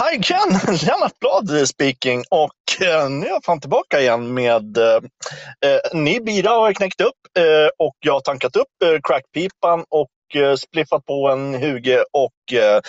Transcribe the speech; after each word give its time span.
Hi 0.00 0.22
Ken! 0.22 0.48
Lennart 0.86 1.18
Blad 1.20 1.68
speaking 1.68 2.24
och 2.30 2.82
eh, 2.86 3.10
nu 3.10 3.26
är 3.26 3.30
jag 3.30 3.44
fan 3.44 3.60
tillbaka 3.60 4.00
igen 4.00 4.34
med 4.34 4.78
eh, 4.78 4.96
eh, 5.66 5.80
ny 5.92 6.20
bira 6.20 6.50
har 6.50 6.66
jag 6.66 6.76
knäckt 6.76 7.00
upp 7.00 7.38
eh, 7.38 7.68
och 7.78 7.96
jag 8.00 8.12
har 8.12 8.20
tankat 8.20 8.56
upp 8.56 8.82
eh, 8.84 9.00
crackpipan 9.02 9.84
och 9.88 10.42
eh, 10.42 10.56
spliffat 10.56 11.04
på 11.04 11.28
en 11.28 11.54
huge 11.54 12.04
och 12.12 12.58
eh, 12.58 12.80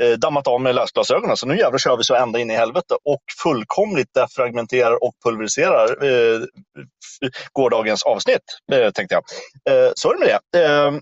eh, 0.00 0.18
dammat 0.18 0.46
av 0.46 0.60
med 0.60 0.74
läsglasögonen. 0.74 1.36
Så 1.36 1.46
nu 1.46 1.58
jävlar 1.58 1.78
kör 1.78 1.96
vi 1.96 2.04
så 2.04 2.14
ända 2.14 2.38
in 2.38 2.50
i 2.50 2.54
helvete 2.54 2.94
och 3.04 3.22
fullkomligt 3.42 4.14
defragmenterar 4.14 5.04
och 5.04 5.14
pulveriserar 5.24 6.04
eh, 6.04 6.40
gårdagens 7.52 8.02
avsnitt, 8.02 8.44
eh, 8.72 8.90
tänkte 8.90 9.14
jag. 9.14 9.24
Eh, 9.74 9.92
så 9.94 10.10
är 10.10 10.14
det 10.14 10.20
med 10.20 10.38
det. 10.52 10.64
Eh, 10.64 10.92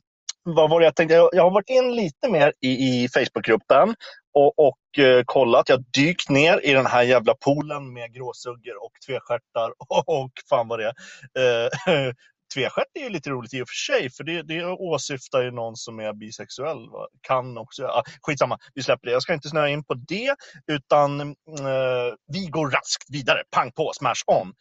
vad 0.43 0.71
var 0.71 0.81
det 0.81 0.87
jag 0.87 0.97
tänkte? 0.97 1.15
Jag 1.15 1.43
har 1.43 1.51
varit 1.51 1.71
in 1.71 1.95
lite 1.95 2.29
mer 2.29 2.53
i, 2.61 2.69
i 2.69 3.09
Facebookgruppen 3.09 3.95
och, 4.35 4.59
och 4.59 4.99
eh, 5.05 5.23
kollat. 5.25 5.69
Jag 5.69 5.85
dykt 5.95 6.29
ner 6.31 6.67
i 6.67 6.73
den 6.73 6.87
här 6.87 7.03
jävla 7.03 7.35
poolen 7.35 7.93
med 7.93 8.15
gråsuggor 8.15 8.85
och 8.85 8.93
tvestjärtar 9.07 9.73
och, 9.79 10.09
och 10.23 10.31
fan 10.51 10.69
vad 10.69 10.79
det 10.79 10.93
är. 11.35 11.65
Eh, 11.65 12.13
Tvestjärt 12.55 12.87
är 12.95 13.01
ju 13.01 13.09
lite 13.09 13.31
roligt 13.31 13.55
i 13.55 13.63
och 13.63 13.69
för 13.69 13.93
sig, 13.93 14.11
för 14.11 14.25
det, 14.25 14.43
det 14.43 14.65
åsyftar 14.65 15.43
ju 15.43 15.51
någon 15.51 15.77
som 15.77 16.01
är 16.01 16.13
bisexuell. 16.13 16.91
Va? 16.91 17.07
Kan 17.21 17.59
också, 17.59 17.87
ah, 17.87 18.03
skitsamma, 18.23 18.59
vi 18.75 18.83
släpper 18.83 19.07
det. 19.07 19.13
Jag 19.13 19.23
ska 19.23 19.35
inte 19.35 19.49
snöa 19.49 19.69
in 19.69 19.85
på 19.85 19.95
det, 19.95 20.35
utan 20.67 21.21
eh, 21.21 22.15
vi 22.33 22.47
går 22.47 22.71
raskt 22.71 23.07
vidare. 23.09 23.43
Pang 23.51 23.73
på, 23.73 23.93
smash 23.95 24.23
on, 24.27 24.53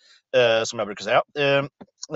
eh, 0.41 0.63
som 0.63 0.79
jag 0.79 0.87
brukar 0.87 1.03
säga. 1.03 1.21
Eh, 1.39 1.65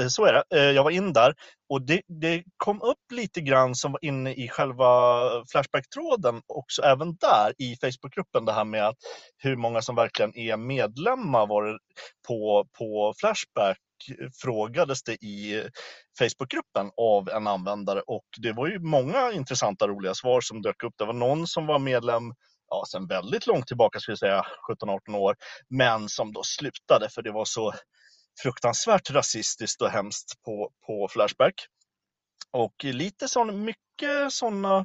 så 0.08 0.26
är 0.26 0.34
det. 0.34 0.44
Eh, 0.56 0.72
jag 0.72 0.84
var 0.84 0.92
in 0.92 1.14
där 1.14 1.34
och 1.70 1.82
det, 1.82 2.02
det, 2.08 2.44
kom 2.58 2.82
upp 2.82 3.12
lite 3.12 3.42
grann 3.42 3.76
som 3.76 3.92
var 3.92 4.06
inne 4.06 4.34
i 4.34 4.48
själva 4.48 5.22
Flashback-tråden 5.52 6.42
också 6.48 6.82
även 6.82 7.16
där 7.16 7.54
i 7.58 7.76
Facebookgruppen 7.82 8.46
det 8.46 8.54
här 8.54 8.66
med 8.66 8.88
att 8.88 8.98
hur 9.38 9.56
många 9.56 9.82
som 9.82 9.96
verkligen 9.96 10.38
är 10.38 10.58
medlemmar 10.58 11.48
var 11.48 11.66
det 11.66 11.80
på, 12.28 12.68
på 12.78 13.14
Flashback 13.20 13.78
frågades 14.42 15.04
det 15.04 15.14
i 15.14 15.64
Facebookgruppen 16.20 16.92
av 16.98 17.30
en 17.30 17.48
användare 17.48 18.02
och 18.02 18.26
det 18.38 18.52
var 18.52 18.68
ju 18.68 18.80
många 18.80 19.32
intressanta 19.32 19.88
roliga 19.88 20.14
svar 20.14 20.42
som 20.42 20.62
dök 20.62 20.84
upp. 20.84 20.94
Det 20.98 21.06
var 21.06 21.14
någon 21.14 21.48
som 21.48 21.68
var 21.68 21.80
medlem 21.80 22.34
ja, 22.72 22.84
sedan 22.88 23.08
väldigt 23.08 23.48
långt 23.48 23.68
tillbaka, 23.68 24.00
skulle 24.00 24.14
jag 24.14 24.20
säga 24.20 24.46
17-18 25.10 25.18
år, 25.18 25.36
men 25.70 26.10
som 26.10 26.34
då 26.34 26.44
slutade 26.44 27.10
för 27.10 27.22
det 27.22 27.32
var 27.32 27.46
så 27.46 27.74
fruktansvärt 28.44 29.10
rasistiskt 29.12 29.82
och 29.82 29.90
hemskt 29.90 30.42
på, 30.46 30.72
på 30.88 31.08
Flashback. 31.12 31.54
Och 32.52 32.84
lite 32.84 33.28
sån, 33.28 33.64
mycket 33.64 34.32
sådana 34.32 34.78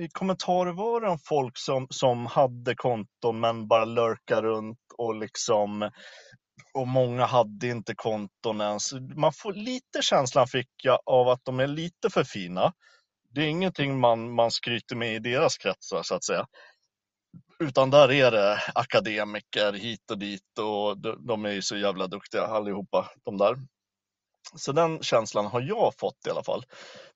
eh, 0.00 0.08
kommentarer 0.12 0.72
var 0.72 1.00
det 1.00 1.08
om 1.08 1.18
folk 1.18 1.58
som, 1.58 1.86
som 1.90 2.26
hade 2.26 2.74
konton 2.74 3.40
men 3.40 3.68
bara 3.68 3.84
lurkar 3.84 4.42
runt 4.42 4.78
och 4.98 5.14
liksom 5.14 5.90
och 6.74 6.88
många 6.88 7.26
hade 7.26 7.66
inte 7.66 7.94
konton 7.94 8.60
ens. 8.60 8.92
Man 9.16 9.32
får 9.32 9.52
lite 9.52 10.02
känslan 10.02 10.48
fick 10.48 10.70
jag 10.82 10.98
av 11.06 11.28
att 11.28 11.44
de 11.44 11.60
är 11.60 11.66
lite 11.66 12.10
för 12.10 12.24
fina. 12.24 12.72
Det 13.30 13.40
är 13.40 13.46
ingenting 13.46 14.00
man, 14.00 14.34
man 14.34 14.50
skryter 14.50 14.96
med 14.96 15.14
i 15.14 15.18
deras 15.18 15.58
kretsar 15.58 16.02
så 16.02 16.14
att 16.14 16.24
säga. 16.24 16.46
Utan 17.58 17.90
där 17.90 18.12
är 18.12 18.30
det 18.30 18.58
akademiker 18.74 19.72
hit 19.72 20.10
och 20.10 20.18
dit 20.18 20.58
och 20.58 20.98
de, 20.98 21.26
de 21.26 21.44
är 21.44 21.50
ju 21.50 21.62
så 21.62 21.76
jävla 21.76 22.06
duktiga 22.06 22.42
allihopa 22.42 23.10
de 23.24 23.38
där. 23.38 23.56
Så 24.56 24.72
den 24.72 25.02
känslan 25.02 25.46
har 25.46 25.60
jag 25.60 25.92
fått 25.98 26.26
i 26.26 26.30
alla 26.30 26.42
fall. 26.42 26.64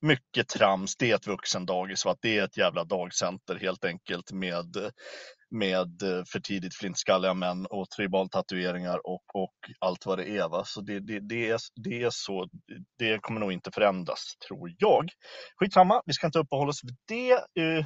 Mycket 0.00 0.48
trams, 0.48 0.96
det 0.96 1.10
är 1.10 1.16
ett 1.16 1.26
vuxendagis, 1.26 2.06
att 2.06 2.18
det 2.20 2.38
är 2.38 2.44
ett 2.44 2.56
jävla 2.56 2.84
dagcenter 2.84 3.58
helt 3.58 3.84
enkelt 3.84 4.32
med, 4.32 4.92
med 5.52 6.02
eh, 6.02 6.22
för 6.32 6.40
tidigt 6.40 6.74
flintskalliga 6.74 7.34
män 7.34 7.66
och 7.66 7.90
tribaltatueringar 7.90 9.06
och, 9.06 9.22
och 9.34 9.54
allt 9.78 10.06
vad 10.06 10.18
det 10.18 10.28
är. 10.28 10.48
Va? 10.48 10.62
Så 10.66 10.80
det, 10.80 11.00
det, 11.00 11.20
det, 11.20 11.50
är, 11.50 11.58
det 11.84 12.02
är 12.02 12.10
så, 12.12 12.48
det 12.98 13.18
kommer 13.18 13.40
nog 13.40 13.52
inte 13.52 13.70
förändras, 13.74 14.34
tror 14.48 14.74
jag. 14.78 15.08
Skitsamma, 15.56 16.02
vi 16.06 16.12
ska 16.12 16.26
inte 16.26 16.38
uppehålla 16.38 16.70
oss 16.70 16.80
vid 16.84 16.96
det. 17.08 17.34
Uh, 17.62 17.84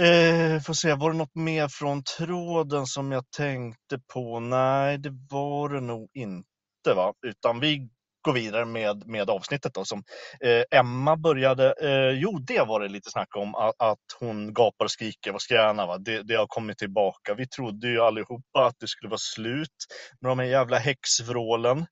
uh, 0.00 0.60
får 0.60 0.74
se, 0.74 0.94
var 0.94 1.12
det 1.12 1.18
något 1.18 1.34
mer 1.34 1.68
från 1.68 2.02
tråden 2.18 2.86
som 2.86 3.12
jag 3.12 3.30
tänkte 3.30 3.98
på? 4.12 4.40
Nej, 4.40 4.98
det 4.98 5.10
var 5.30 5.68
det 5.68 5.80
nog 5.80 6.10
inte. 6.14 6.94
va? 6.94 7.12
Utan 7.26 7.60
vi 7.60 7.88
gå 8.26 8.32
vidare 8.32 8.64
med, 8.64 9.06
med 9.06 9.30
avsnittet 9.30 9.74
då, 9.74 9.84
som 9.84 10.02
eh, 10.40 10.78
Emma 10.78 11.16
började. 11.16 11.74
Eh, 11.82 12.10
jo, 12.20 12.38
det 12.38 12.60
var 12.60 12.80
det 12.80 12.88
lite 12.88 13.10
snack 13.10 13.36
om 13.36 13.54
att, 13.54 13.74
att 13.78 13.98
hon 14.20 14.54
gapar 14.54 14.84
och 14.84 14.90
skriker 14.90 15.34
och 15.34 15.42
skränar. 15.42 15.86
Va? 15.86 15.98
Det, 15.98 16.22
det 16.22 16.34
har 16.34 16.46
kommit 16.46 16.78
tillbaka. 16.78 17.34
Vi 17.34 17.48
trodde 17.48 17.88
ju 17.88 18.00
allihopa 18.00 18.66
att 18.66 18.74
det 18.78 18.88
skulle 18.88 19.08
vara 19.10 19.18
slut 19.18 19.86
med 20.20 20.30
de 20.30 20.38
här 20.38 20.46
jävla 20.46 20.78
häxvrålen. 20.78 21.86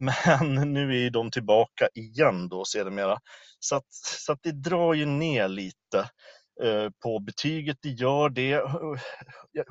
Men 0.26 0.72
nu 0.72 1.06
är 1.06 1.10
de 1.10 1.30
tillbaka 1.30 1.88
igen 1.94 2.48
då 2.48 2.64
sedermera. 2.64 3.18
Så 3.60 3.76
att, 3.76 3.94
så 4.24 4.32
att 4.32 4.38
det 4.42 4.52
drar 4.52 4.94
ju 4.94 5.06
ner 5.06 5.48
lite. 5.48 6.10
Eh, 6.62 6.90
på 7.02 7.18
betyget, 7.18 7.76
det 7.82 7.88
gör 7.88 8.28
det. 8.28 8.62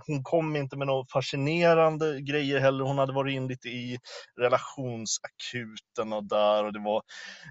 Hon 0.07 0.23
kom 0.23 0.55
inte 0.55 0.77
med 0.77 0.87
några 0.87 1.05
fascinerande 1.13 2.21
grejer 2.21 2.59
heller. 2.59 2.83
Hon 2.83 2.97
hade 2.97 3.13
varit 3.13 3.33
in 3.33 3.47
lite 3.47 3.69
i 3.69 3.99
relationsakuten 4.39 6.13
och 6.13 6.23
där 6.23 6.63
och 6.65 6.73
det 6.73 6.79
var 6.79 7.01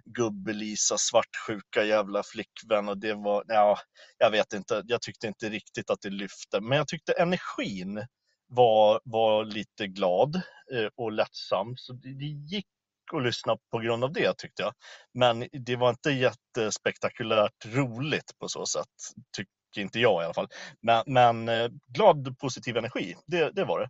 gubbe-Lisa 0.05 0.97
svartsjuka 0.99 1.85
jävla 1.85 2.23
flickvän 2.23 2.89
och 2.89 2.99
det 2.99 3.15
var, 3.15 3.45
ja, 3.47 3.79
jag 4.19 4.31
vet 4.31 4.53
inte, 4.53 4.83
jag 4.87 5.03
tyckte 5.03 5.27
inte 5.27 5.49
riktigt 5.49 5.91
att 5.91 6.01
det 6.01 6.11
lyfte, 6.11 6.61
men 6.61 6.79
jag 6.79 6.89
tyckte 6.89 7.13
energin 7.13 8.07
var, 8.49 9.01
var 9.05 9.45
lite 9.45 9.87
glad 9.87 10.37
eh, 10.73 10.89
och 10.97 11.13
lättsam. 11.13 11.77
Så 11.77 11.93
det 11.93 12.27
gick 12.27 12.67
att 13.15 13.23
lyssna 13.23 13.57
på 13.73 13.79
grund 13.79 14.05
av 14.05 14.13
det 14.13 14.39
tyckte 14.39 14.63
jag. 14.63 14.73
Men 15.15 15.49
det 15.53 15.77
var 15.77 15.91
inte 15.91 16.11
jättespektakulärt 16.11 17.67
roligt 17.67 18.39
på 18.39 18.49
så 18.49 18.67
sätt, 18.67 18.89
tycker 19.37 19.51
inte 19.77 19.99
jag 19.99 20.23
i 20.23 20.25
alla 20.25 20.35
fall. 20.35 20.49
Men, 20.83 21.03
men 21.07 21.49
eh, 21.49 21.71
glad 21.95 22.39
positiv 22.39 22.77
energi, 22.77 23.17
det, 23.27 23.51
det 23.51 23.65
var 23.65 23.81
det. 23.81 23.89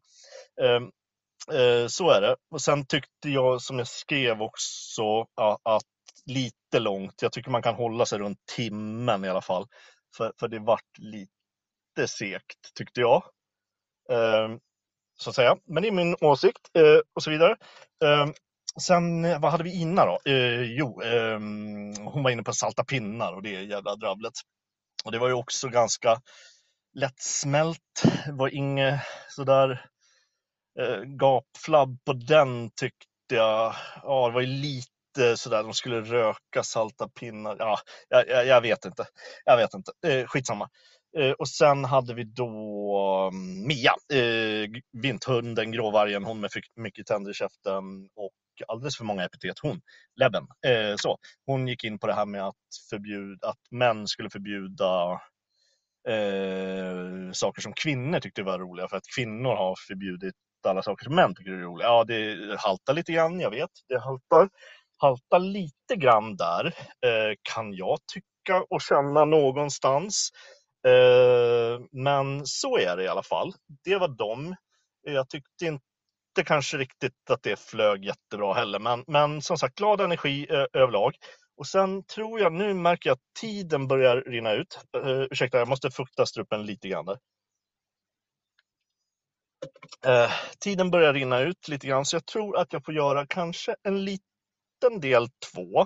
Ehm, 0.67 0.91
eh, 1.53 1.87
så 1.87 2.11
är 2.11 2.21
det. 2.21 2.37
Och 2.51 2.61
sen 2.61 2.87
tyckte 2.87 3.29
jag, 3.29 3.63
som 3.63 3.79
jag 3.79 3.89
skrev 3.89 4.43
också, 4.43 5.21
att 5.63 5.83
lite 6.27 6.79
långt, 6.79 7.23
jag 7.23 7.33
tycker 7.33 7.51
man 7.51 7.63
kan 7.63 7.75
hålla 7.75 8.07
sig 8.07 8.19
runt 8.19 8.39
timmen 8.57 9.25
i 9.25 9.29
alla 9.29 9.43
fall. 9.43 9.67
För, 10.17 10.33
för 10.41 10.49
det 10.49 10.59
vart 10.59 10.99
lite 10.99 12.09
segt 12.09 12.75
tyckte 12.75 13.01
jag. 13.01 13.23
Ehm, 14.11 14.59
så 15.17 15.31
att 15.31 15.37
säga. 15.37 15.57
Men 15.65 15.83
det 15.83 15.89
är 15.89 15.93
min 15.93 16.17
åsikt 16.21 16.71
eh, 16.79 17.01
och 17.15 17.23
så 17.23 17.31
vidare. 17.31 17.57
Eh, 18.05 18.27
Sen, 18.81 19.25
eh, 19.25 19.41
vad 19.41 19.51
hade 19.51 19.65
vi 19.65 19.81
innan 19.81 20.07
då? 20.07 20.31
Eh, 20.31 20.63
jo, 20.63 21.03
eh, 21.03 21.39
hon 22.11 22.23
var 22.23 22.31
inne 22.31 22.43
på 22.43 22.53
salta 22.53 22.85
pinnar 22.85 23.33
och 23.33 23.43
det 23.43 23.51
jävla 23.51 23.97
drabblet. 23.97 24.33
Och 25.05 25.13
det 25.13 25.19
var 25.19 25.29
ju 25.29 25.35
också 25.35 25.69
ganska 25.69 26.21
lättsmält. 26.95 28.03
Det 28.27 28.33
var 28.33 28.49
inget 28.55 29.01
sådär 29.29 29.87
eh, 30.81 31.01
gapflabb 31.03 31.99
på 32.05 32.13
den 32.13 32.71
tyckte 32.71 33.35
jag. 33.35 33.75
Ja, 34.03 34.29
det 34.29 34.35
var 34.35 34.41
ju 34.41 34.47
lite 34.47 35.37
sådär, 35.37 35.63
de 35.63 35.75
skulle 35.75 36.01
röka 36.01 36.63
salta 36.63 37.09
pinnar. 37.09 37.57
Ja, 37.59 37.79
jag, 38.09 38.29
jag, 38.29 38.47
jag 38.47 38.61
vet 38.61 38.85
inte. 38.85 39.07
Jag 39.45 39.57
vet 39.57 39.75
inte. 39.75 39.93
Eh, 40.07 40.27
skitsamma. 40.27 40.69
Eh, 41.19 41.31
och 41.31 41.49
sen 41.49 41.85
hade 41.85 42.15
vi 42.15 42.25
då 42.25 43.31
mm, 43.33 43.67
Mia, 43.67 43.95
eh, 44.21 44.71
vinthunden, 45.03 45.73
gråvargen, 45.73 46.25
hon 46.25 46.41
med 46.41 46.51
mycket 46.77 47.07
tänder 47.07 47.31
i 47.31 47.35
käften 47.35 48.09
och 48.17 48.26
alldeles 48.69 48.97
för 48.97 49.05
många 49.05 49.25
epitet 49.25 49.59
hon, 49.63 49.81
Lebben. 50.17 50.47
Eh, 50.67 50.95
så. 50.97 51.19
Hon 51.47 51.69
gick 51.69 51.85
in 51.85 51.99
på 51.99 52.07
det 52.07 52.15
här 52.15 52.27
med 52.27 52.47
att, 52.47 52.55
förbjuda, 52.91 53.49
att 53.49 53.71
män 53.71 54.07
skulle 54.09 54.31
förbjuda 54.31 55.13
eh, 56.09 57.33
saker 57.33 57.63
som 57.63 57.73
kvinnor 57.73 58.21
tyckte 58.21 58.43
var 58.43 58.59
roliga 58.59 58.89
för 58.89 58.97
att 58.97 59.07
kvinnor 59.17 59.55
har 59.57 59.75
förbjudit 59.89 60.35
alla 60.67 60.83
saker 60.83 61.05
som 61.05 61.15
män 61.15 61.35
tycker 61.35 61.51
är 61.51 61.57
roliga. 61.57 61.87
Ja, 61.87 62.05
det 62.05 62.37
haltar 62.61 62.95
lite 62.95 63.13
grann, 63.13 63.41
jag 63.41 63.51
vet. 63.51 63.71
Det 63.89 64.01
haltar, 64.01 64.49
haltar 64.99 65.39
lite 65.39 65.97
grann 65.97 66.37
där, 66.37 66.67
eh, 66.67 67.35
kan 67.55 67.75
jag 67.75 67.99
tycka 68.13 68.65
och 68.71 68.81
känna 68.83 69.25
någonstans. 69.25 70.31
Eh, 70.87 71.81
men 71.93 72.47
så 72.47 72.79
är 72.79 72.97
det 72.97 73.05
i 73.05 73.09
alla 73.09 73.23
fall. 73.23 73.53
Det 73.85 73.97
var 73.97 74.09
dem. 74.09 74.57
Jag 75.03 75.29
tyckte 75.29 75.67
inte 75.67 75.85
inte 76.37 76.49
kanske 76.49 76.77
riktigt 76.77 77.31
att 77.31 77.43
det 77.43 77.61
flög 77.61 78.05
jättebra 78.05 78.55
heller, 78.55 78.79
men, 78.79 79.05
men 79.07 79.43
som 79.43 79.59
sagt 79.59 79.79
glad 79.79 80.01
energi 80.01 80.47
eh, 80.51 80.67
överlag. 80.73 81.15
Och 81.57 81.67
sen 81.67 82.05
tror 82.05 82.41
jag, 82.41 82.53
nu 82.53 82.75
märker 82.75 83.11
jag 83.11 83.15
att 83.15 83.41
tiden 83.41 83.89
börjar 83.89 84.17
rinna 84.17 84.53
ut. 84.53 84.81
Uh, 84.97 85.27
ursäkta, 85.31 85.59
jag 85.59 85.69
måste 85.69 85.91
fukta 85.91 86.27
strupen 86.27 86.67
lite 86.67 86.89
grann 86.89 87.05
där. 87.05 87.19
Uh, 90.07 90.31
tiden 90.61 90.91
börjar 90.91 91.15
rinna 91.15 91.41
ut 91.41 91.69
lite 91.69 91.87
grann, 91.87 92.05
så 92.05 92.17
jag 92.17 92.27
tror 92.27 92.57
att 92.57 92.73
jag 92.73 92.85
får 92.85 92.95
göra 92.95 93.27
kanske 93.27 93.77
en 93.83 94.05
liten 94.05 95.01
del 95.01 95.29
två. 95.53 95.81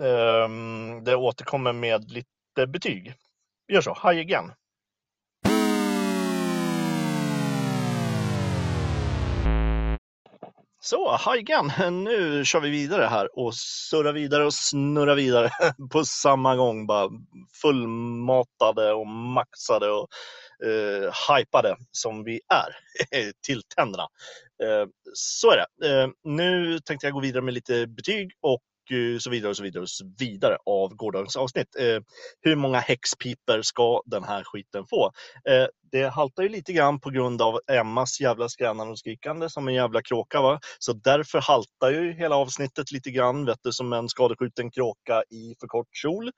Uh, 0.00 1.02
där 1.02 1.12
jag 1.12 1.22
återkommer 1.22 1.72
med 1.72 2.10
lite 2.10 2.66
betyg. 2.66 3.14
Vi 3.66 3.74
gör 3.74 3.80
så, 3.80 3.94
hi 3.94 4.20
again! 4.20 4.52
Så, 10.84 11.16
hajgan. 11.16 11.72
Nu 12.04 12.44
kör 12.44 12.60
vi 12.60 12.70
vidare 12.70 13.04
här 13.04 13.38
och 13.38 13.54
surrar 13.54 14.12
vidare 14.12 14.44
och 14.44 14.54
snurrar 14.54 15.14
vidare 15.14 15.50
på 15.92 16.04
samma 16.04 16.56
gång. 16.56 16.86
Bara 16.86 17.10
fullmatade 17.62 18.92
och 18.92 19.06
maxade 19.06 19.90
och 19.90 20.08
eh, 20.64 21.36
hypade 21.36 21.76
som 21.92 22.24
vi 22.24 22.40
är 22.48 22.76
till 23.46 23.62
tänderna. 23.76 24.06
Eh, 24.62 24.88
så 25.12 25.50
är 25.50 25.56
det. 25.56 25.90
Eh, 25.90 26.08
nu 26.24 26.78
tänkte 26.78 27.06
jag 27.06 27.14
gå 27.14 27.20
vidare 27.20 27.42
med 27.42 27.54
lite 27.54 27.86
betyg 27.86 28.32
och 28.40 28.60
Eh, 28.90 29.18
så 29.18 29.30
vidare 29.30 29.50
och 29.50 29.56
så 29.56 29.62
vidare 29.62 29.82
och 29.82 29.88
så 29.88 30.04
vidare 30.18 30.56
av 30.66 30.94
gårdagens 30.94 31.36
avsnitt. 31.36 31.76
Eh, 31.78 32.00
hur 32.40 32.56
många 32.56 32.78
häxpiper 32.78 33.62
ska 33.62 34.02
den 34.06 34.24
här 34.24 34.44
skiten 34.44 34.84
få? 34.90 35.10
Eh, 35.48 35.66
det 35.92 36.08
haltar 36.08 36.42
ju 36.42 36.48
lite 36.48 36.72
grann 36.72 37.00
på 37.00 37.10
grund 37.10 37.42
av 37.42 37.60
Emmas 37.72 38.20
jävla 38.20 38.48
skränande 38.48 38.92
och 38.92 38.98
skrikande 38.98 39.50
som 39.50 39.68
en 39.68 39.74
jävla 39.74 40.02
kråka. 40.02 40.42
Va? 40.42 40.60
Så 40.78 40.92
därför 40.92 41.40
haltar 41.40 41.90
ju 41.90 42.12
hela 42.12 42.36
avsnittet 42.36 42.92
lite 42.92 43.10
grann, 43.10 43.44
vet 43.44 43.58
du, 43.62 43.72
som 43.72 43.92
en 43.92 44.08
skadeskjuten 44.08 44.70
kråka 44.70 45.22
i 45.30 45.54
för 45.60 45.66
kort 45.66 45.96
kjol. 46.02 46.30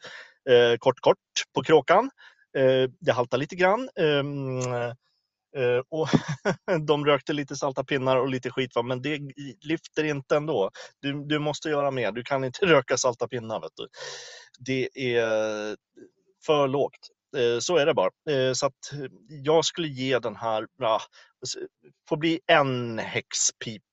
Eh, 0.50 0.76
kort, 0.78 1.00
kort 1.00 1.16
på 1.54 1.62
kråkan. 1.62 2.10
Eh, 2.56 2.90
det 3.00 3.12
haltar 3.12 3.38
lite 3.38 3.56
grann. 3.56 3.88
Ehm, 4.00 4.60
Eh, 5.56 5.82
och 5.88 6.08
de 6.86 7.06
rökte 7.06 7.32
lite 7.32 7.56
salta 7.56 7.84
pinnar 7.84 8.16
och 8.16 8.28
lite 8.28 8.50
skit, 8.50 8.74
va? 8.74 8.82
men 8.82 9.02
det 9.02 9.20
lyfter 9.64 10.04
inte 10.04 10.36
ändå. 10.36 10.70
Du, 11.00 11.24
du 11.26 11.38
måste 11.38 11.68
göra 11.68 11.90
mer. 11.90 12.12
Du 12.12 12.22
kan 12.22 12.44
inte 12.44 12.66
röka 12.66 12.96
salta 12.96 13.28
pinnar. 13.28 13.60
Vet 13.60 13.72
du. 13.76 13.88
Det 14.58 14.88
är 15.16 15.76
för 16.46 16.68
lågt. 16.68 17.08
Uh, 17.36 17.58
så 17.58 17.76
är 17.76 17.86
det 17.86 17.94
bara. 17.94 18.10
Uh, 18.30 18.52
så 18.52 18.66
att 18.66 18.92
jag 19.28 19.64
skulle 19.64 19.88
ge 19.88 20.18
den 20.18 20.36
här, 20.36 20.66
ja, 20.78 21.00
får 22.08 22.16
bli 22.16 22.40
en 22.46 22.98
häxpipa 22.98 23.84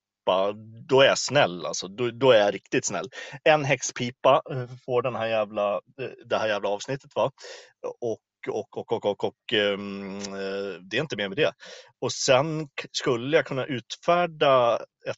då 0.87 1.01
är 1.01 1.05
jag 1.05 1.17
snäll 1.17 1.65
alltså. 1.65 1.87
Då, 1.87 2.11
då, 2.11 2.31
är 2.31 2.39
jag 2.39 2.53
riktigt 2.53 2.85
snäll. 2.85 3.09
En 3.43 3.65
häxpipa 3.65 4.41
får 4.85 5.01
den 5.01 5.15
här 5.15 5.27
jävla, 5.27 5.81
det 6.25 6.37
här 6.37 6.47
jävla 6.47 6.69
avsnittet. 6.69 7.11
va 7.15 7.31
Och 8.01 8.19
och, 8.47 8.77
och, 8.77 8.91
och, 8.91 9.05
och, 9.05 9.23
och 9.23 9.53
um, 9.53 10.19
det 10.89 10.97
är 10.97 11.01
inte 11.01 11.17
mer 11.17 11.29
med 11.29 11.37
det. 11.37 11.53
Och 12.01 12.11
sen 12.11 12.67
skulle 12.91 13.37
jag 13.37 13.45
kunna 13.45 13.65
utfärda 13.65 14.75
ett 15.05 15.17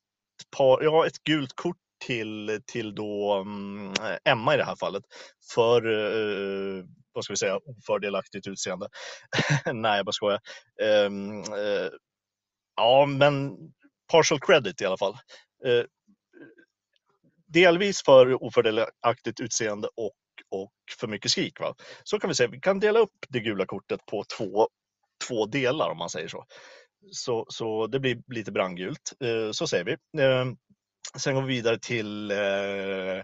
par, 0.57 0.83
ja 0.83 1.07
ett 1.07 1.23
gult 1.23 1.53
kort 1.55 1.77
till, 2.05 2.61
till 2.65 2.95
då 2.95 3.39
um, 3.39 3.93
Emma 4.25 4.53
i 4.53 4.57
det 4.57 4.65
här 4.65 4.75
fallet 4.75 5.03
för 5.53 5.87
uh, 5.87 6.85
vad 7.13 7.23
ska 7.23 7.33
vi 7.33 7.37
säga, 7.37 7.59
ofördelaktigt 7.65 8.47
utseende. 8.47 8.87
Nej, 9.73 9.97
jag 9.97 10.05
bara 10.05 10.11
skojar. 10.11 10.39
Um, 11.05 11.39
uh, 11.39 11.89
ja, 12.75 13.05
men 13.05 13.57
partial 14.11 14.39
credit 14.39 14.81
i 14.81 14.85
alla 14.85 14.97
fall. 14.97 15.13
Uh, 15.67 15.83
delvis 17.47 18.03
för 18.05 18.43
ofördelaktigt 18.43 19.39
utseende 19.39 19.87
och 19.95 20.13
och 20.51 20.73
för 20.99 21.07
mycket 21.07 21.31
skrik. 21.31 21.59
Va? 21.59 21.75
Så 22.03 22.19
kan 22.19 22.27
vi 22.27 22.35
säga, 22.35 22.49
vi 22.49 22.59
kan 22.59 22.79
dela 22.79 22.99
upp 22.99 23.25
det 23.29 23.39
gula 23.39 23.65
kortet 23.65 24.05
på 24.05 24.23
två, 24.37 24.67
två 25.27 25.45
delar 25.45 25.89
om 25.89 25.97
man 25.97 26.09
säger 26.09 26.27
så. 26.27 26.45
Så, 27.11 27.45
så 27.49 27.87
det 27.87 27.99
blir 27.99 28.21
lite 28.27 28.51
brandgult, 28.51 29.13
eh, 29.23 29.51
så 29.51 29.67
säger 29.67 29.83
vi. 29.83 30.21
Eh, 30.21 30.45
sen 31.17 31.35
går 31.35 31.41
vi 31.41 31.55
vidare 31.55 31.79
till 31.79 32.31
eh, 32.31 33.17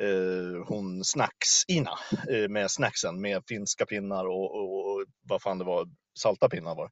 eh 0.00 0.64
hon 0.66 1.04
Snacks-Ina 1.04 1.98
eh, 2.30 2.48
med 2.48 2.70
snacksen 2.70 3.20
med 3.20 3.42
finska 3.48 3.86
pinnar 3.86 4.24
och, 4.24 4.54
och, 4.54 4.90
och 4.90 5.04
vad 5.28 5.42
fan 5.42 5.58
det 5.58 5.64
var, 5.64 5.88
salta 6.18 6.48
pinnar 6.48 6.74
var 6.74 6.90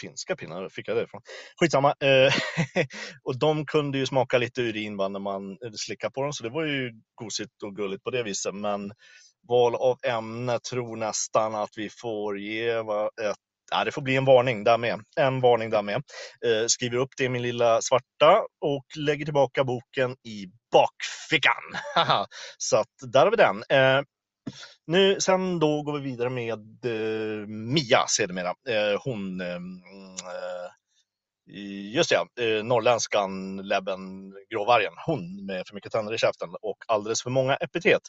finska 0.00 0.36
pinnar 0.36 0.68
fick 0.68 0.88
jag 0.88 0.96
det 0.96 1.02
ifrån? 1.02 1.20
Skitsamma. 1.60 1.94
Eh, 2.00 2.32
och 3.24 3.38
de 3.38 3.66
kunde 3.66 3.98
ju 3.98 4.06
smaka 4.06 4.38
lite 4.38 4.62
urin 4.62 4.96
när 4.96 5.18
man 5.18 5.50
eh, 5.50 5.72
slickade 5.76 6.12
på 6.12 6.22
dem, 6.22 6.32
så 6.32 6.42
det 6.42 6.50
var 6.50 6.64
ju 6.64 6.92
gosigt 7.14 7.62
och 7.62 7.76
gulligt 7.76 8.04
på 8.04 8.10
det 8.10 8.22
viset. 8.22 8.54
Men 8.54 8.92
val 9.48 9.74
av 9.74 9.98
ämne 10.04 10.58
tror 10.58 10.96
nästan 10.96 11.54
att 11.54 11.70
vi 11.76 11.90
får 11.90 12.38
ge 12.38 12.68
ett 12.68 13.36
Ja, 13.70 13.84
det 13.84 13.92
får 13.92 14.02
bli 14.02 14.16
en 14.16 14.24
varning 14.24 14.64
där 14.64 14.78
med. 14.78 15.00
En 15.16 15.40
varning 15.40 15.70
där 15.70 15.82
med. 15.82 15.96
Eh, 16.46 16.66
skriver 16.66 16.96
upp 16.96 17.10
det 17.16 17.24
i 17.24 17.28
min 17.28 17.42
lilla 17.42 17.82
svarta 17.82 18.42
och 18.60 18.86
lägger 18.96 19.24
tillbaka 19.24 19.64
boken 19.64 20.16
i 20.24 20.46
bakfickan. 20.72 21.62
så 22.58 22.76
att 22.76 23.12
där 23.12 23.20
har 23.20 23.30
vi 23.30 23.36
den. 23.36 23.62
Eh, 23.68 24.02
nu, 24.86 25.20
sen 25.20 25.58
då 25.58 25.82
går 25.82 25.98
vi 25.98 26.10
vidare 26.10 26.30
med 26.30 26.84
eh, 26.84 27.46
Mia 27.46 28.06
sedermera. 28.08 28.48
Eh, 28.48 29.00
hon, 29.04 29.40
eh, 29.40 29.56
eh 29.56 30.70
just 31.94 32.10
det, 32.10 32.56
eh, 32.56 32.64
norrländskan 32.64 33.56
Lebben 33.56 34.32
Gråvargen. 34.50 34.92
Hon 35.06 35.46
med 35.46 35.66
för 35.66 35.74
mycket 35.74 35.92
tänder 35.92 36.14
i 36.14 36.18
käften 36.18 36.48
och 36.62 36.78
alldeles 36.86 37.22
för 37.22 37.30
många 37.30 37.56
epitet. 37.56 38.02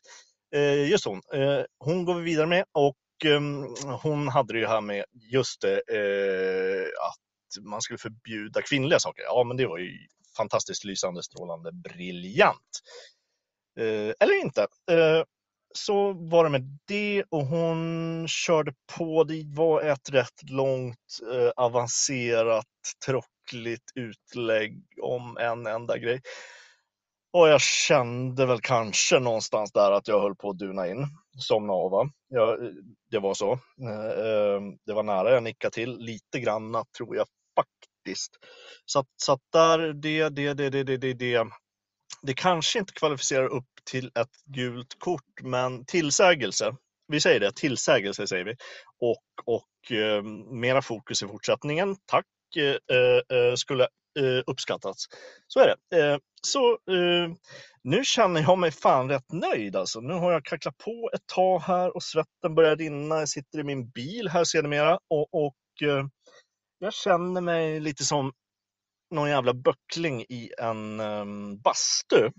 Eh, 0.55 0.89
just 0.89 1.05
hon. 1.05 1.21
Eh, 1.33 1.63
hon 1.79 2.05
går 2.05 2.15
vi 2.15 2.21
vidare 2.21 2.47
med 2.47 2.65
och 2.71 2.97
ehm, 3.25 3.65
hon 4.01 4.27
hade 4.27 4.53
det 4.53 4.59
ju 4.59 4.67
här 4.67 4.81
med 4.81 5.05
just 5.31 5.61
det 5.61 5.73
eh, 5.75 6.87
att 7.07 7.63
man 7.65 7.81
skulle 7.81 7.97
förbjuda 7.97 8.61
kvinnliga 8.61 8.99
saker. 8.99 9.23
Ja, 9.23 9.43
men 9.47 9.57
det 9.57 9.67
var 9.67 9.77
ju 9.77 9.91
fantastiskt 10.37 10.83
lysande, 10.83 11.23
strålande, 11.23 11.71
briljant. 11.71 12.81
Eh, 13.79 14.13
eller 14.19 14.41
inte 14.41 14.61
eh, 14.91 15.23
så 15.75 16.13
var 16.13 16.43
det 16.43 16.49
med 16.49 16.79
det 16.87 17.23
och 17.29 17.45
hon 17.45 18.25
körde 18.27 18.73
på. 18.97 19.23
Det 19.23 19.43
var 19.45 19.81
ett 19.81 20.09
rätt 20.09 20.49
långt 20.49 21.19
eh, 21.33 21.49
avancerat 21.55 22.65
tråckligt 23.05 23.91
utlägg 23.95 24.83
om 25.01 25.37
en 25.37 25.67
enda 25.67 25.97
grej. 25.97 26.21
Och 27.33 27.47
jag 27.47 27.61
kände 27.61 28.45
väl 28.45 28.61
kanske 28.61 29.19
någonstans 29.19 29.71
där 29.71 29.91
att 29.91 30.07
jag 30.07 30.21
höll 30.21 30.35
på 30.35 30.49
att 30.49 30.57
duna 30.57 30.87
in, 30.87 31.07
somna 31.37 31.73
av. 31.73 31.91
Va? 31.91 32.09
Ja, 32.27 32.57
det 33.11 33.19
var 33.19 33.33
så. 33.33 33.51
Eh, 33.81 34.27
eh, 34.27 34.61
det 34.85 34.93
var 34.93 35.03
nära 35.03 35.31
jag 35.31 35.43
nickade 35.43 35.71
till 35.73 35.97
lite 35.97 36.39
granna 36.39 36.83
tror 36.97 37.15
jag 37.15 37.25
faktiskt. 37.55 38.31
Så 38.85 39.05
så 39.15 39.33
att 39.33 39.41
där, 39.53 39.93
det, 39.93 40.29
det, 40.29 40.53
det, 40.53 40.69
det, 40.69 40.83
det, 40.83 40.97
det, 40.97 41.13
det, 41.13 41.47
det 42.21 42.33
kanske 42.33 42.79
inte 42.79 42.93
kvalificerar 42.93 43.47
upp 43.47 43.65
till 43.89 44.11
ett 44.15 44.43
gult 44.45 44.99
kort, 44.99 45.41
men 45.43 45.85
tillsägelse. 45.85 46.75
Vi 47.07 47.21
säger 47.21 47.39
det, 47.39 47.55
tillsägelse 47.55 48.27
säger 48.27 48.45
vi. 48.45 48.55
Och, 48.99 49.55
och 49.55 49.91
eh, 49.91 50.23
mera 50.51 50.81
fokus 50.81 51.23
i 51.23 51.27
fortsättningen. 51.27 51.95
Tack, 52.05 52.25
eh, 52.57 53.37
eh, 53.37 53.55
skulle 53.55 53.83
eh, 54.19 54.43
uppskattats. 54.47 55.05
Så 55.47 55.59
är 55.59 55.75
det. 55.89 55.97
Eh, 55.97 56.17
så 56.41 56.71
eh, 56.71 57.31
nu 57.83 58.03
känner 58.03 58.41
jag 58.41 58.57
mig 58.57 58.71
fan 58.71 59.09
rätt 59.09 59.31
nöjd 59.31 59.75
alltså. 59.75 59.99
Nu 59.99 60.13
har 60.13 60.31
jag 60.31 60.45
kacklat 60.45 60.77
på 60.77 61.09
ett 61.13 61.25
tag 61.25 61.59
här 61.59 61.95
och 61.95 62.03
svetten 62.03 62.55
börjar 62.55 62.75
rinna. 62.75 63.19
Jag 63.19 63.29
sitter 63.29 63.59
i 63.59 63.63
min 63.63 63.89
bil 63.89 64.27
här 64.29 64.43
sedermera 64.43 64.99
och, 65.09 65.33
och 65.33 65.81
eh, 65.81 66.05
jag 66.79 66.93
känner 66.93 67.41
mig 67.41 67.79
lite 67.79 68.03
som 68.03 68.31
någon 69.11 69.29
jävla 69.29 69.53
böckling 69.53 70.21
i 70.21 70.51
en 70.57 70.99
um, 70.99 71.59
bastu. 71.61 72.29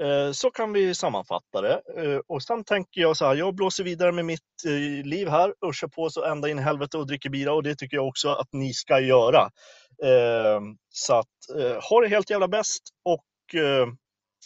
Eh, 0.00 0.32
så 0.32 0.50
kan 0.50 0.72
vi 0.72 0.94
sammanfatta 0.94 1.60
det. 1.60 1.82
Eh, 1.96 2.20
och 2.26 2.42
sen 2.42 2.64
tänker 2.64 3.00
jag 3.00 3.16
så 3.16 3.26
här, 3.26 3.34
jag 3.34 3.54
blåser 3.54 3.84
vidare 3.84 4.12
med 4.12 4.24
mitt 4.24 4.64
eh, 4.66 5.06
liv 5.06 5.28
här 5.28 5.54
och 5.60 5.74
kör 5.74 5.88
på 5.88 6.10
så 6.10 6.24
ända 6.24 6.48
in 6.48 6.58
i 6.58 6.62
helvete 6.62 6.98
och 6.98 7.06
dricker 7.06 7.30
bira 7.30 7.52
och 7.52 7.62
det 7.62 7.76
tycker 7.76 7.96
jag 7.96 8.08
också 8.08 8.28
att 8.28 8.48
ni 8.52 8.74
ska 8.74 9.00
göra. 9.00 9.50
Ehm, 10.04 10.76
så 10.88 11.14
att 11.14 11.58
eh, 11.58 11.82
ha 11.90 12.00
det 12.00 12.08
helt 12.08 12.30
jävla 12.30 12.48
bäst 12.48 12.82
och 13.04 13.60
eh, 13.60 13.86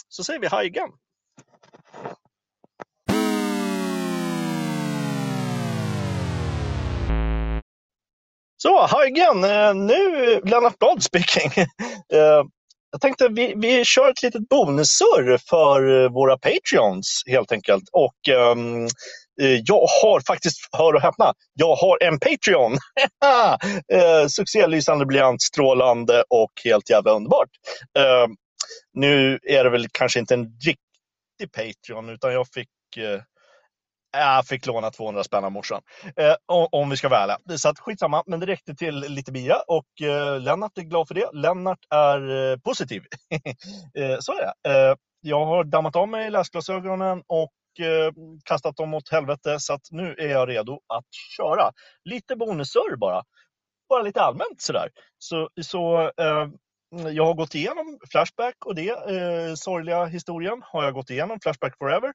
så 0.09 0.25
säger 0.25 0.41
vi 0.41 0.47
hej 0.47 0.69
igen. 0.69 0.91
Så, 8.63 8.87
hi 8.87 9.07
again! 9.07 9.45
Eh, 9.45 9.75
nu 9.75 10.41
Lennart 10.45 10.79
Blad 10.79 11.03
speaking. 11.03 11.65
Eh, 12.13 12.45
jag 12.93 13.01
tänkte 13.01 13.29
vi, 13.29 13.55
vi 13.57 13.85
kör 13.85 14.11
ett 14.11 14.23
litet 14.23 14.49
bonussurr 14.49 15.39
för 15.49 16.03
eh, 16.03 16.11
våra 16.11 16.39
Patreons 16.39 17.23
helt 17.27 17.53
enkelt. 17.53 17.85
Och 17.93 18.15
um, 18.57 18.89
jag 19.65 19.87
har 20.03 20.21
faktiskt, 20.27 20.57
hör 20.73 20.95
och 20.95 21.01
häpna, 21.01 21.33
jag 21.55 21.75
har 21.75 22.03
en 22.03 22.19
Patreon. 22.21 22.79
Succélysande, 24.29 25.07
briljant, 25.07 25.43
strålande 25.43 26.25
och 26.29 26.53
helt 26.65 26.91
jävla 26.91 27.11
underbart. 27.11 27.49
Uh, 27.99 28.35
nu 28.95 29.39
är 29.43 29.65
det 29.65 29.71
väl 29.71 29.87
kanske 29.93 30.21
inte 30.21 30.35
en 30.35 30.45
riktig 30.45 31.53
Patreon 31.53 32.09
utan 32.09 32.33
jag 32.33 32.47
fick 32.55 32.69
uh, 32.99 33.21
jag 34.13 34.47
fick 34.47 34.67
låna 34.67 34.91
200 34.91 35.25
spänn 35.25 35.45
av 35.45 35.53
morsan. 35.53 35.83
Eh, 36.17 36.35
om 36.47 36.91
vi 36.91 36.97
ska 36.97 37.09
vara 37.09 37.21
ärliga. 37.21 37.59
Så 37.59 37.69
att 37.69 37.79
skitsamma, 37.79 38.23
men 38.27 38.41
det 38.41 38.47
räckte 38.47 38.75
till 38.75 38.99
lite 38.99 39.33
bira 39.33 39.57
och 39.67 40.03
eh, 40.03 40.41
Lennart 40.41 40.79
är 40.79 40.83
glad 40.83 41.09
för 41.09 41.15
det. 41.15 41.31
Lennart 41.33 41.79
är 41.91 42.51
eh, 42.53 42.59
positiv. 42.59 43.03
eh, 43.99 44.17
så 44.21 44.33
är 44.33 44.41
det. 44.43 44.71
Eh, 44.71 44.97
jag 45.21 45.47
har 45.47 45.65
dammat 45.65 45.97
av 45.97 46.09
mig 46.09 46.31
läsglasögonen 46.31 47.23
och 47.27 47.53
eh, 47.87 48.13
kastat 48.45 48.77
dem 48.77 48.95
åt 48.95 49.09
helvete 49.09 49.61
så 49.61 49.73
att 49.73 49.91
nu 49.91 50.15
är 50.19 50.29
jag 50.29 50.49
redo 50.49 50.81
att 50.87 51.15
köra. 51.37 51.73
Lite 52.05 52.37
bonusör 52.37 52.97
bara. 52.97 53.23
Bara 53.89 54.03
lite 54.03 54.23
allmänt 54.23 54.61
sådär. 54.61 54.89
Så, 55.19 55.49
så 55.63 56.01
eh, 56.01 56.49
jag 57.13 57.27
har 57.27 57.35
gått 57.35 57.55
igenom 57.55 57.99
Flashback 58.11 58.57
och 58.65 58.75
det, 58.75 58.91
eh, 58.91 59.55
sorgliga 59.55 60.05
historien 60.05 60.63
har 60.65 60.85
jag 60.85 60.95
gått 60.95 61.11
igenom, 61.11 61.41
Flashback 61.41 61.79
Forever. 61.79 62.13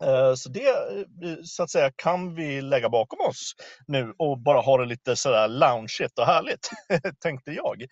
Eh, 0.00 0.34
så 0.34 0.48
det 0.48 0.68
eh, 0.68 1.36
så 1.44 1.62
att 1.62 1.70
säga 1.70 1.90
kan 1.96 2.34
vi 2.34 2.62
lägga 2.62 2.88
bakom 2.88 3.20
oss 3.20 3.52
nu 3.86 4.14
och 4.18 4.38
bara 4.38 4.60
ha 4.60 4.78
det 4.78 4.84
lite 4.86 5.16
sådär 5.16 5.48
loungeigt 5.48 6.18
och 6.18 6.26
härligt, 6.26 6.70
tänkte 7.22 7.50
jag. 7.50 7.82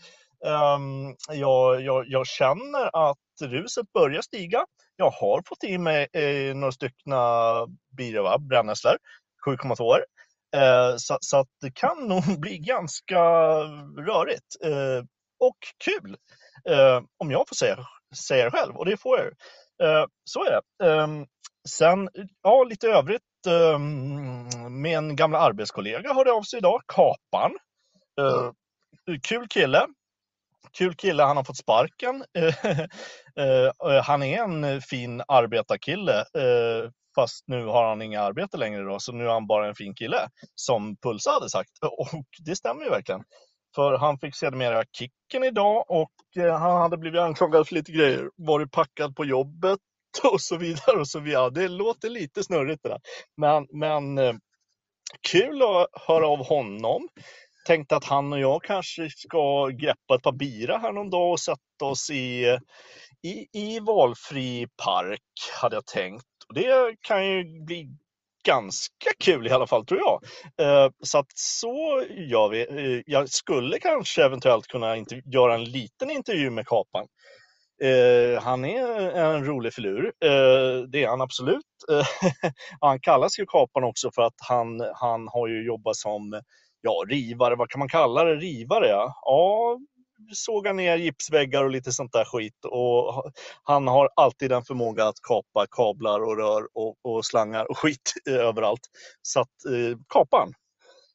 Ehm, 0.46 1.16
jag, 1.28 1.82
jag. 1.82 2.04
Jag 2.08 2.26
känner 2.26 3.10
att 3.10 3.18
ruset 3.42 3.92
börjar 3.92 4.22
stiga. 4.22 4.64
Jag 4.96 5.10
har 5.10 5.42
fått 5.46 5.64
i 5.64 5.78
mig 5.78 6.08
eh, 6.12 6.54
några 6.54 6.72
stycken 6.72 7.12
birra, 7.96 8.38
brännässlor, 8.38 8.96
7,2 9.46 9.82
år. 9.82 10.04
så, 10.96 11.18
så, 11.20 11.36
att 11.36 11.48
det 11.60 11.70
kan 11.74 11.96
nog 12.08 12.40
bli 12.40 12.58
ganska 12.58 13.20
rörigt 13.98 14.56
och 15.40 15.58
kul. 15.84 16.16
Om 17.18 17.30
jag 17.30 17.48
får 17.48 17.54
säga, 17.54 17.78
säga 18.26 18.44
det 18.44 18.50
själv, 18.50 18.76
och 18.76 18.86
det 18.86 18.96
får 18.96 19.18
jag. 19.18 19.30
Så 20.24 20.44
är 20.44 20.50
det. 20.50 20.86
Ehm, 20.90 21.26
Sen, 21.70 22.08
ja, 22.42 22.64
lite 22.64 22.88
övrigt. 22.88 23.22
Ehm, 23.48 24.86
en 24.86 25.16
gamla 25.16 25.38
arbetskollega 25.38 26.14
hörde 26.14 26.32
av 26.32 26.42
sig 26.42 26.58
idag, 26.58 26.80
Kapan. 26.86 27.58
Eh, 28.20 28.50
kul 29.22 29.48
kille, 29.48 29.86
kul 30.78 30.94
kille, 30.94 31.22
han 31.22 31.36
har 31.36 31.44
fått 31.44 31.56
sparken. 31.58 32.24
Eh, 33.36 34.02
han 34.02 34.22
är 34.22 34.42
en 34.42 34.80
fin 34.80 35.22
arbetarkille, 35.28 36.18
eh, 36.18 36.90
fast 37.14 37.44
nu 37.48 37.66
har 37.66 37.88
han 37.88 38.02
inga 38.02 38.22
arbete 38.22 38.56
längre 38.56 38.82
då, 38.82 38.98
så 38.98 39.12
nu 39.12 39.24
är 39.24 39.28
han 39.28 39.46
bara 39.46 39.68
en 39.68 39.74
fin 39.74 39.94
kille, 39.94 40.28
som 40.54 40.96
Pulsa 40.96 41.30
hade 41.30 41.50
sagt. 41.50 41.70
Och 41.98 42.26
det 42.44 42.56
stämmer 42.56 42.84
ju 42.84 42.90
verkligen. 42.90 43.22
För 43.74 43.98
han 43.98 44.18
fick 44.18 44.36
sedermera 44.36 44.84
kicken 44.92 45.44
idag 45.44 45.84
och 45.88 46.42
eh, 46.44 46.58
han 46.58 46.80
hade 46.80 46.96
blivit 46.96 47.20
anklagad 47.20 47.68
för 47.68 47.74
lite 47.74 47.92
grejer, 47.92 48.30
varit 48.36 48.72
packad 48.72 49.16
på 49.16 49.24
jobbet 49.24 49.78
och 50.32 50.40
så 50.40 50.56
vidare 50.56 51.00
och 51.00 51.08
så 51.08 51.20
vidare. 51.20 51.50
Det 51.50 51.68
låter 51.68 52.10
lite 52.10 52.44
snurrigt 52.44 52.82
det 52.82 52.88
där. 52.88 53.00
Men, 53.36 53.66
men 53.70 54.18
eh, 54.18 54.34
kul 55.28 55.62
att 55.62 55.86
höra 56.06 56.26
av 56.28 56.46
honom 56.46 57.08
tänkte 57.66 57.96
att 57.96 58.04
han 58.04 58.32
och 58.32 58.40
jag 58.40 58.62
kanske 58.62 59.10
ska 59.10 59.66
greppa 59.68 60.14
ett 60.14 60.22
par 60.22 60.32
bira 60.32 60.78
här 60.78 60.92
någon 60.92 61.10
dag 61.10 61.32
och 61.32 61.40
sätta 61.40 61.84
oss 61.84 62.10
i, 62.10 62.58
i, 63.22 63.46
i 63.52 63.80
valfri 63.80 64.66
park, 64.84 65.22
hade 65.60 65.76
jag 65.76 65.86
tänkt. 65.86 66.24
Och 66.48 66.54
det 66.54 66.96
kan 67.00 67.26
ju 67.26 67.64
bli 67.64 67.88
ganska 68.44 69.10
kul 69.18 69.46
i 69.46 69.50
alla 69.50 69.66
fall, 69.66 69.86
tror 69.86 70.00
jag. 70.00 70.22
Eh, 70.66 70.90
så 71.00 71.18
att 71.18 71.32
så 71.34 72.04
gör 72.10 72.48
vi. 72.48 72.60
Eh, 72.60 73.02
jag 73.06 73.28
skulle 73.28 73.78
kanske 73.78 74.24
eventuellt 74.24 74.66
kunna 74.66 74.96
göra 75.24 75.54
en 75.54 75.64
liten 75.64 76.10
intervju 76.10 76.50
med 76.50 76.66
Kapan. 76.66 77.06
Eh, 77.84 78.42
han 78.42 78.64
är 78.64 79.10
en 79.10 79.44
rolig 79.44 79.74
filur, 79.74 80.12
eh, 80.24 80.82
det 80.88 81.04
är 81.04 81.08
han 81.08 81.20
absolut. 81.20 81.64
Eh, 81.90 82.06
han 82.80 83.00
kallas 83.00 83.38
ju 83.38 83.46
Kapan 83.46 83.84
också 83.84 84.10
för 84.14 84.22
att 84.22 84.34
han, 84.48 84.80
han 84.94 85.28
har 85.28 85.48
ju 85.48 85.66
jobbat 85.66 85.96
som 85.96 86.42
ja, 86.80 87.04
rivare, 87.08 87.56
vad 87.56 87.70
kan 87.70 87.78
man 87.78 87.88
kalla 87.88 88.24
det? 88.24 88.36
Rivare 88.36 88.88
ja. 88.88 89.14
Ja, 89.24 89.78
såga 90.32 90.72
ner 90.72 90.96
gipsväggar 90.96 91.64
och 91.64 91.70
lite 91.70 91.92
sånt 91.92 92.12
där 92.12 92.24
skit. 92.24 92.64
Och 92.64 93.32
han 93.62 93.88
har 93.88 94.08
alltid 94.16 94.52
en 94.52 94.64
förmåga 94.64 95.04
att 95.08 95.20
kapa 95.28 95.66
kablar 95.70 96.20
och 96.20 96.36
rör 96.36 96.68
och, 96.74 96.96
och 97.02 97.24
slangar 97.24 97.70
och 97.70 97.78
skit 97.78 98.12
eh, 98.28 98.34
överallt. 98.34 98.80
Så 99.22 99.40
att 99.40 99.64
eh, 99.68 99.98
kapa 100.08 100.36
han, 100.36 100.52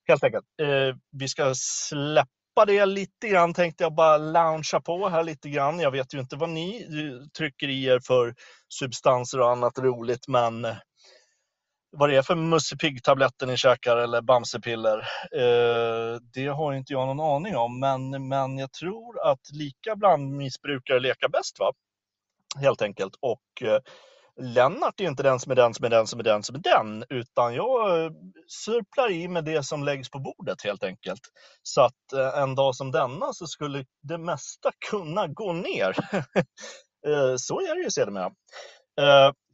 helt 0.07 0.23
enkelt. 0.23 0.45
Eh, 0.61 0.95
vi 1.11 1.27
ska 1.27 1.53
släppa 1.55 2.29
det 2.65 2.85
lite 2.85 3.27
grann 3.27 3.53
tänkte 3.53 3.83
jag 3.83 3.95
bara 3.95 4.17
loungea 4.17 4.81
på 4.85 5.09
här 5.09 5.23
lite 5.23 5.49
grann. 5.49 5.79
Jag 5.79 5.91
vet 5.91 6.13
ju 6.13 6.19
inte 6.19 6.35
vad 6.35 6.49
ni 6.49 6.83
eh, 6.83 7.27
trycker 7.37 7.67
i 7.67 7.85
er 7.85 7.99
för 7.99 8.35
substanser 8.69 9.39
och 9.39 9.51
annat 9.51 9.79
roligt 9.79 10.27
men 10.27 10.65
eh, 10.65 10.75
vad 11.97 12.09
det 12.09 12.15
är 12.15 12.21
för 12.21 12.35
Musse 12.35 12.77
Pigg-tabletter 12.77 13.47
ni 13.47 13.57
käkar 13.57 13.97
eller 13.97 14.21
Bamsepiller, 14.21 14.97
eh, 15.31 16.19
det 16.33 16.47
har 16.47 16.73
inte 16.73 16.93
jag 16.93 17.07
någon 17.07 17.35
aning 17.35 17.55
om. 17.55 17.79
Men, 17.79 18.27
men 18.27 18.57
jag 18.57 18.71
tror 18.71 19.31
att 19.31 19.49
lika 19.53 19.95
blandmissbrukare 19.95 20.99
leka 20.99 21.29
bäst, 21.29 21.59
va? 21.59 21.73
helt 22.59 22.81
enkelt. 22.81 23.15
Och 23.19 23.61
eh, 23.61 23.79
Lennart 24.41 24.99
är 25.01 25.05
inte 25.05 25.23
den 25.23 25.39
som 25.39 25.51
är 25.51 25.55
den 25.55 25.73
som 25.73 25.85
är 25.85 25.89
den 25.89 26.07
som 26.07 26.19
är 26.19 26.23
den 26.23 26.43
som 26.43 26.55
är 26.55 26.59
den, 26.59 27.03
utan 27.09 27.55
jag 27.55 28.11
sörplar 28.47 28.83
surplar 28.83 29.11
i 29.11 29.27
med 29.27 29.45
det 29.45 29.63
som 29.63 29.83
läggs 29.83 30.09
på 30.09 30.19
bordet 30.19 30.63
helt 30.63 30.83
enkelt. 30.83 31.21
Så 31.63 31.81
att 31.81 32.13
eh, 32.13 32.41
en 32.41 32.55
dag 32.55 32.75
som 32.75 32.91
denna 32.91 33.33
så 33.33 33.47
skulle 33.47 33.85
det 34.01 34.17
mesta 34.17 34.71
kunna 34.89 35.27
gå 35.27 35.53
ner. 35.53 35.95
Eh, 37.07 37.35
så 37.37 37.61
är 37.61 37.75
det 37.75 37.83
ju 37.83 37.91
sedermera 37.91 38.31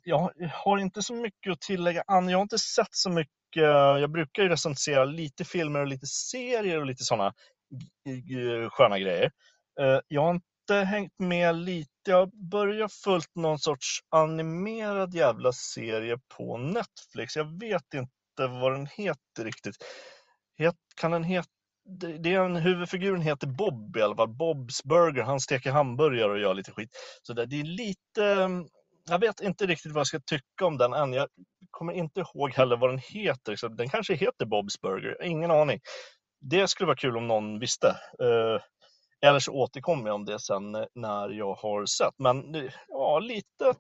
jag 0.04 0.32
har 0.54 0.78
inte 0.78 1.02
så 1.02 1.14
mycket 1.14 1.52
att 1.52 1.62
tillägga. 1.62 2.04
Jag 2.08 2.38
har 2.38 2.42
inte 2.42 2.58
sett 2.58 2.88
så 2.92 3.10
mycket. 3.10 3.32
Jag 4.00 4.12
brukar 4.12 4.44
ju 4.44 4.50
recensera 4.50 5.06
lite 5.06 5.46
filmer 5.46 5.80
och 5.80 5.88
lite 5.88 6.06
serier 6.06 6.80
och 6.80 6.86
lite 6.86 7.04
sådana 7.04 7.34
sköna 8.70 9.00
grejer. 9.00 9.32
Jag 10.08 10.22
har 10.22 10.32
inte 10.32 10.46
hängt 10.70 11.20
med 11.20 11.56
lite. 11.56 11.90
Jag 12.06 12.30
börjar 12.52 12.90
följt 13.04 13.36
någon 13.36 13.60
sorts 13.60 14.00
animerad 14.10 15.14
jävla 15.14 15.52
serie 15.52 16.18
på 16.38 16.58
Netflix. 16.58 17.36
Jag 17.36 17.60
vet 17.60 17.94
inte 17.94 18.48
vad 18.62 18.72
den 18.72 18.86
heter 18.86 19.44
riktigt. 19.44 19.76
Kan 20.96 21.12
den 21.12 21.24
heta 21.24 21.50
det 22.20 22.34
är 22.34 22.40
en 22.40 22.56
huvudfiguren 22.56 23.22
heter 23.22 23.48
Bob 23.48 23.98
i 23.98 24.02
alla 24.02 24.16
fall. 24.16 24.28
Bobs 24.28 24.84
Burger. 24.84 25.24
Han 25.24 25.40
steker 25.40 25.72
hamburgare 25.72 26.32
och 26.32 26.40
gör 26.40 26.54
lite 26.54 26.72
skit. 26.72 26.90
Så 27.22 27.34
det 27.34 27.42
är 27.42 27.64
lite 27.64 28.26
mm, 28.26 28.68
jag 29.10 29.20
vet 29.20 29.42
inte 29.42 29.66
riktigt 29.66 29.92
vad 29.92 30.00
jag 30.00 30.08
ska 30.08 30.20
tycka 30.20 30.66
om 30.66 30.78
den 30.78 30.94
än. 30.94 31.14
Jag 31.14 31.28
kommer 31.72 31.94
inte 31.94 32.20
ihåg 32.20 32.54
heller 32.54 32.78
vad 32.78 32.90
den 32.90 33.00
heter. 33.00 33.56
Så 33.56 33.68
den 33.68 33.90
kanske 33.90 34.14
heter 34.14 34.46
Bob's 34.46 34.82
Burger, 34.82 35.24
ingen 35.24 35.52
aning. 35.52 35.80
Det 36.42 36.68
skulle 36.68 36.88
vara 36.88 36.98
kul 36.98 37.18
om 37.18 37.28
någon 37.28 37.60
visste. 37.60 37.88
Eh, 38.20 38.62
eller 39.22 39.40
så 39.40 39.52
återkommer 39.52 40.08
jag 40.08 40.16
om 40.16 40.26
det 40.26 40.40
sen 40.40 40.76
eh, 40.76 40.86
när 40.96 41.30
jag 41.30 41.54
har 41.54 41.86
sett. 41.86 42.14
Men 42.18 42.70
ja, 42.88 43.20
lite 43.20 43.74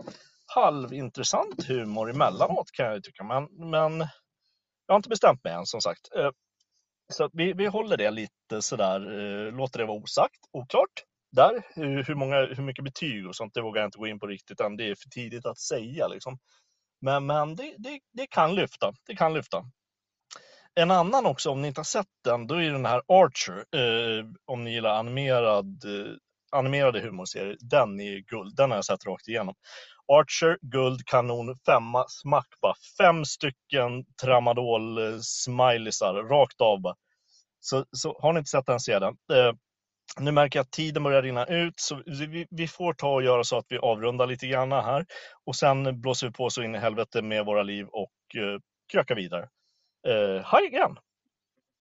halvintressant 0.55 1.67
humor 1.67 2.09
emellanåt 2.09 2.71
kan 2.71 2.85
jag 2.85 3.03
tycka. 3.03 3.23
Men, 3.23 3.69
men 3.69 3.99
jag 4.87 4.93
har 4.93 4.95
inte 4.95 5.09
bestämt 5.09 5.43
mig 5.43 5.53
än 5.53 5.65
som 5.65 5.81
sagt. 5.81 6.15
Eh, 6.15 6.29
så 7.13 7.29
vi, 7.33 7.53
vi 7.53 7.65
håller 7.67 7.97
det 7.97 8.11
lite 8.11 8.61
sådär, 8.61 8.99
eh, 8.99 9.51
låter 9.53 9.79
det 9.79 9.85
vara 9.85 9.97
osagt, 9.97 10.39
oklart 10.51 11.03
där. 11.31 11.63
Hur, 11.75 12.15
många, 12.15 12.45
hur 12.45 12.63
mycket 12.63 12.83
betyg 12.83 13.27
och 13.27 13.35
sånt, 13.35 13.53
det 13.53 13.61
vågar 13.61 13.81
jag 13.81 13.87
inte 13.87 13.97
gå 13.97 14.07
in 14.07 14.19
på 14.19 14.27
riktigt 14.27 14.59
än. 14.59 14.77
Det 14.77 14.89
är 14.89 14.95
för 14.95 15.09
tidigt 15.09 15.45
att 15.45 15.59
säga. 15.59 16.07
Liksom. 16.07 16.37
Men, 17.01 17.25
men 17.25 17.55
det, 17.55 17.75
det, 17.77 17.99
det, 18.13 18.27
kan 18.27 18.55
lyfta. 18.55 18.93
Det 19.07 19.15
kan 19.15 19.33
lyfta. 19.33 19.65
En 20.75 20.91
annan 20.91 21.25
också, 21.25 21.49
om 21.49 21.61
ni 21.61 21.67
inte 21.67 21.79
har 21.79 21.85
sett 21.85 22.07
den, 22.23 22.47
då 22.47 22.55
är 22.55 22.71
den 22.71 22.85
här 22.85 23.01
Archer. 23.07 23.65
Eh, 23.75 24.25
om 24.45 24.63
ni 24.63 24.73
gillar 24.73 24.99
animerad, 24.99 25.85
eh, 25.85 26.13
animerade 26.51 26.99
humorserier. 26.99 27.57
Den 27.59 27.99
är 27.99 28.19
guld. 28.19 28.55
Den 28.55 28.71
har 28.71 28.77
jag 28.77 28.85
sett 28.85 29.05
rakt 29.05 29.27
igenom. 29.27 29.55
Archer, 30.07 30.57
guld, 30.61 31.05
kanon, 31.05 31.57
femma, 31.65 32.05
smack 32.07 32.47
bara. 32.61 32.73
Fem 33.01 33.25
stycken 33.25 34.05
tramadol-smileysar 34.23 36.17
eh, 36.17 36.23
rakt 36.23 36.61
av 36.61 36.81
bara. 36.81 36.95
Så, 37.59 37.85
så 37.91 38.19
har 38.21 38.33
ni 38.33 38.39
inte 38.39 38.49
sett 38.49 38.65
den, 38.65 38.79
se 38.79 38.99
den. 38.99 39.13
Eh, 39.33 39.53
nu 40.19 40.31
märker 40.31 40.59
jag 40.59 40.63
att 40.63 40.71
tiden 40.71 41.03
börjar 41.03 41.21
rinna 41.21 41.45
ut, 41.45 41.73
så 41.79 42.01
vi, 42.05 42.47
vi, 42.49 42.67
får 42.67 42.93
ta 42.93 43.13
och 43.13 43.23
göra 43.23 43.43
så 43.43 43.57
att 43.57 43.65
vi 43.69 43.77
avrundar 43.77 44.27
lite 44.27 44.47
grann 44.47 44.71
här. 44.71 45.05
Och 45.45 45.55
sen 45.55 46.01
blåser 46.01 46.27
vi 46.27 46.33
på 46.33 46.49
så 46.49 46.63
in 46.63 46.75
i 46.75 46.77
helvete 46.77 47.21
med 47.21 47.45
våra 47.45 47.63
liv 47.63 47.85
och 47.87 48.11
eh, 48.35 48.59
krökar 48.91 49.15
vidare. 49.15 49.49
Eh, 50.03 50.09
uh, 50.39 50.43
hej 50.51 50.65
igen! 50.65 50.99